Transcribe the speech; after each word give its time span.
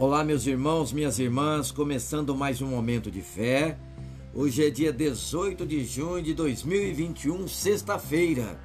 Olá, 0.00 0.24
meus 0.24 0.46
irmãos, 0.46 0.94
minhas 0.94 1.18
irmãs, 1.18 1.70
começando 1.70 2.34
mais 2.34 2.62
um 2.62 2.68
momento 2.68 3.10
de 3.10 3.20
fé. 3.20 3.76
Hoje 4.34 4.66
é 4.66 4.70
dia 4.70 4.90
18 4.90 5.66
de 5.66 5.84
junho 5.84 6.22
de 6.22 6.32
2021, 6.32 7.46
sexta-feira. 7.46 8.58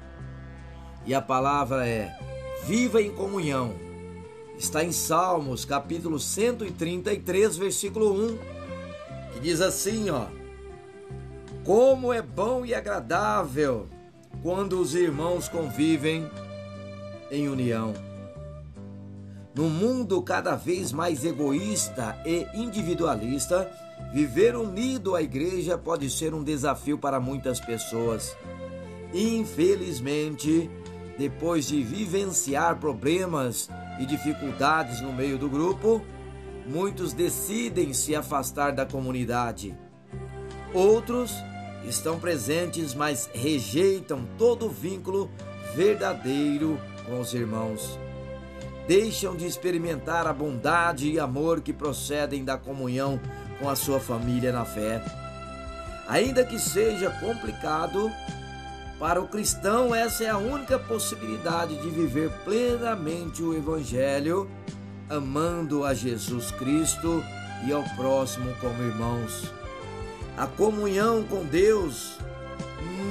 E 1.04 1.14
a 1.14 1.20
palavra 1.20 1.86
é: 1.86 2.18
Viva 2.66 3.02
em 3.02 3.10
comunhão. 3.10 3.74
Está 4.56 4.82
em 4.82 4.90
Salmos, 4.90 5.66
capítulo 5.66 6.18
133, 6.18 7.58
versículo 7.58 8.14
1, 8.14 8.38
que 9.34 9.40
diz 9.40 9.60
assim, 9.60 10.08
ó: 10.08 10.28
Como 11.66 12.14
é 12.14 12.22
bom 12.22 12.64
e 12.64 12.74
agradável 12.74 13.90
quando 14.42 14.80
os 14.80 14.94
irmãos 14.94 15.50
convivem 15.50 16.26
em 17.30 17.46
união. 17.46 18.05
Num 19.56 19.70
mundo 19.70 20.20
cada 20.20 20.54
vez 20.54 20.92
mais 20.92 21.24
egoísta 21.24 22.14
e 22.26 22.46
individualista, 22.54 23.66
viver 24.12 24.54
unido 24.54 25.16
à 25.16 25.22
igreja 25.22 25.78
pode 25.78 26.10
ser 26.10 26.34
um 26.34 26.44
desafio 26.44 26.98
para 26.98 27.18
muitas 27.18 27.58
pessoas. 27.58 28.36
Infelizmente, 29.14 30.70
depois 31.16 31.66
de 31.66 31.82
vivenciar 31.82 32.78
problemas 32.78 33.70
e 33.98 34.04
dificuldades 34.04 35.00
no 35.00 35.10
meio 35.10 35.38
do 35.38 35.48
grupo, 35.48 36.02
muitos 36.66 37.14
decidem 37.14 37.94
se 37.94 38.14
afastar 38.14 38.72
da 38.72 38.84
comunidade. 38.84 39.74
Outros 40.74 41.32
estão 41.88 42.20
presentes, 42.20 42.92
mas 42.92 43.30
rejeitam 43.32 44.28
todo 44.36 44.68
vínculo 44.68 45.30
verdadeiro 45.74 46.78
com 47.06 47.20
os 47.20 47.32
irmãos 47.32 47.98
deixam 48.86 49.36
de 49.36 49.46
experimentar 49.46 50.26
a 50.26 50.32
bondade 50.32 51.10
e 51.10 51.18
amor 51.18 51.60
que 51.60 51.72
procedem 51.72 52.44
da 52.44 52.56
comunhão 52.56 53.20
com 53.58 53.68
a 53.68 53.76
sua 53.76 53.98
família 53.98 54.52
na 54.52 54.64
fé. 54.64 55.02
Ainda 56.08 56.44
que 56.44 56.58
seja 56.58 57.10
complicado, 57.10 58.10
para 58.98 59.20
o 59.20 59.28
cristão 59.28 59.94
essa 59.94 60.24
é 60.24 60.30
a 60.30 60.38
única 60.38 60.78
possibilidade 60.78 61.76
de 61.76 61.90
viver 61.90 62.30
plenamente 62.44 63.42
o 63.42 63.54
Evangelho, 63.54 64.48
amando 65.10 65.84
a 65.84 65.92
Jesus 65.92 66.50
Cristo 66.52 67.22
e 67.66 67.72
ao 67.72 67.82
próximo 67.96 68.54
como 68.60 68.82
irmãos. 68.82 69.52
A 70.36 70.46
comunhão 70.46 71.24
com 71.24 71.44
Deus 71.44 72.18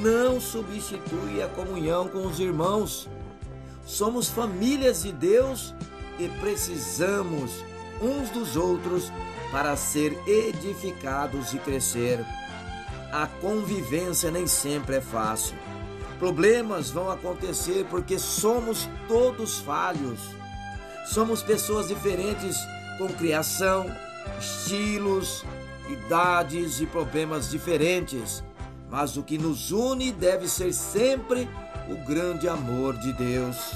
não 0.01 0.39
substitui 0.39 1.41
a 1.41 1.47
comunhão 1.47 2.07
com 2.07 2.25
os 2.25 2.39
irmãos. 2.39 3.09
Somos 3.85 4.27
famílias 4.27 5.03
de 5.03 5.11
Deus 5.11 5.75
e 6.17 6.27
precisamos 6.39 7.51
uns 8.01 8.29
dos 8.31 8.55
outros 8.55 9.11
para 9.51 9.75
ser 9.75 10.17
edificados 10.27 11.53
e 11.53 11.59
crescer. 11.59 12.25
A 13.11 13.27
convivência 13.27 14.31
nem 14.31 14.47
sempre 14.47 14.95
é 14.95 15.01
fácil. 15.01 15.55
Problemas 16.17 16.89
vão 16.89 17.11
acontecer 17.11 17.85
porque 17.89 18.17
somos 18.17 18.89
todos 19.07 19.59
falhos. 19.59 20.19
Somos 21.05 21.43
pessoas 21.43 21.87
diferentes 21.87 22.57
com 22.97 23.07
criação, 23.09 23.85
estilos, 24.39 25.45
idades 25.87 26.81
e 26.81 26.87
problemas 26.87 27.51
diferentes. 27.51 28.43
Mas 28.89 29.15
o 29.15 29.23
que 29.23 29.37
nos 29.37 29.71
une 29.71 30.11
deve 30.11 30.47
ser 30.47 30.73
sempre 30.73 31.47
o 31.89 31.95
grande 32.05 32.47
amor 32.47 32.97
de 32.97 33.13
Deus. 33.13 33.73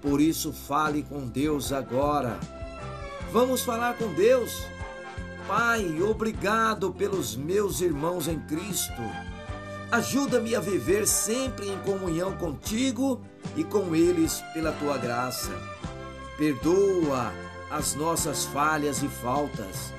Por 0.00 0.20
isso, 0.20 0.52
fale 0.52 1.02
com 1.02 1.26
Deus 1.26 1.72
agora. 1.72 2.38
Vamos 3.32 3.62
falar 3.62 3.94
com 3.94 4.12
Deus. 4.14 4.66
Pai, 5.46 6.00
obrigado 6.02 6.92
pelos 6.92 7.36
meus 7.36 7.80
irmãos 7.80 8.28
em 8.28 8.38
Cristo. 8.40 9.02
Ajuda-me 9.90 10.54
a 10.54 10.60
viver 10.60 11.06
sempre 11.06 11.68
em 11.68 11.78
comunhão 11.78 12.36
contigo 12.36 13.20
e 13.56 13.64
com 13.64 13.94
eles 13.94 14.42
pela 14.54 14.72
tua 14.72 14.96
graça. 14.96 15.50
Perdoa 16.38 17.32
as 17.70 17.94
nossas 17.94 18.44
falhas 18.46 19.02
e 19.02 19.08
faltas. 19.08 19.92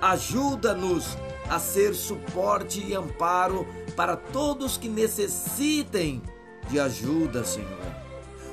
Ajuda-nos 0.00 1.16
a 1.48 1.58
ser 1.58 1.94
suporte 1.94 2.84
e 2.84 2.94
amparo 2.94 3.66
para 3.96 4.16
todos 4.16 4.76
que 4.76 4.88
necessitem 4.88 6.22
de 6.68 6.80
ajuda, 6.80 7.44
Senhor. 7.44 7.68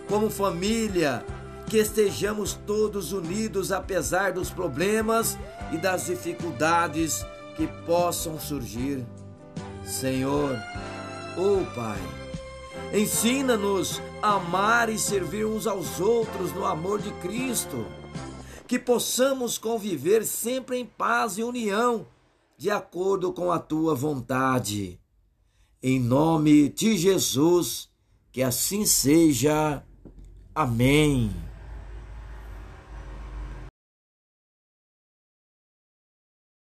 Como 0.07 0.29
família, 0.29 1.23
que 1.69 1.77
estejamos 1.77 2.53
todos 2.65 3.13
unidos 3.13 3.71
apesar 3.71 4.33
dos 4.33 4.49
problemas 4.49 5.37
e 5.71 5.77
das 5.77 6.07
dificuldades 6.07 7.25
que 7.55 7.67
possam 7.85 8.39
surgir. 8.39 9.05
Senhor, 9.85 10.57
oh 11.37 11.63
Pai, 11.75 11.99
ensina-nos 12.93 14.01
a 14.21 14.35
amar 14.35 14.89
e 14.89 14.97
servir 14.97 15.45
uns 15.45 15.67
aos 15.67 15.99
outros 15.99 16.51
no 16.53 16.65
amor 16.65 16.99
de 17.01 17.11
Cristo, 17.21 17.85
que 18.67 18.79
possamos 18.79 19.57
conviver 19.57 20.25
sempre 20.25 20.77
em 20.77 20.85
paz 20.85 21.37
e 21.37 21.43
união, 21.43 22.05
de 22.57 22.71
acordo 22.71 23.31
com 23.31 23.51
a 23.51 23.59
tua 23.59 23.93
vontade. 23.93 24.99
Em 25.81 25.97
nome 25.97 26.67
de 26.67 26.97
Jesus, 26.97 27.89
que 28.33 28.41
assim 28.41 28.85
seja. 28.85 29.81
Amém. 30.53 31.31